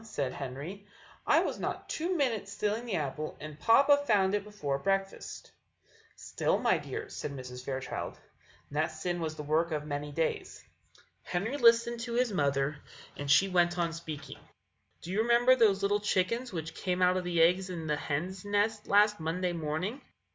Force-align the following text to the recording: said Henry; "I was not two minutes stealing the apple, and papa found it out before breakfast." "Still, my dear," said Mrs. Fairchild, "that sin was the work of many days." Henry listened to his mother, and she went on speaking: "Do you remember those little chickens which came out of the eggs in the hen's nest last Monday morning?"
said 0.03 0.33
Henry; 0.33 0.83
"I 1.27 1.41
was 1.41 1.59
not 1.59 1.87
two 1.87 2.17
minutes 2.17 2.51
stealing 2.53 2.87
the 2.87 2.95
apple, 2.95 3.37
and 3.39 3.59
papa 3.59 3.97
found 4.07 4.33
it 4.33 4.39
out 4.39 4.43
before 4.45 4.79
breakfast." 4.79 5.51
"Still, 6.15 6.57
my 6.57 6.79
dear," 6.79 7.07
said 7.07 7.31
Mrs. 7.31 7.63
Fairchild, 7.63 8.17
"that 8.71 8.87
sin 8.87 9.19
was 9.19 9.35
the 9.35 9.43
work 9.43 9.69
of 9.71 9.85
many 9.85 10.11
days." 10.11 10.65
Henry 11.21 11.55
listened 11.55 11.99
to 11.99 12.13
his 12.13 12.33
mother, 12.33 12.77
and 13.15 13.29
she 13.29 13.47
went 13.47 13.77
on 13.77 13.93
speaking: 13.93 14.39
"Do 15.03 15.11
you 15.11 15.21
remember 15.21 15.55
those 15.55 15.83
little 15.83 15.99
chickens 15.99 16.51
which 16.51 16.73
came 16.73 17.03
out 17.03 17.15
of 17.15 17.23
the 17.23 17.39
eggs 17.39 17.69
in 17.69 17.85
the 17.85 17.95
hen's 17.97 18.43
nest 18.43 18.87
last 18.87 19.19
Monday 19.19 19.53
morning?" 19.53 20.01